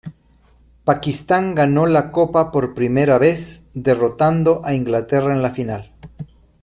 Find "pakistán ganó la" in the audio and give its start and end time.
0.83-2.11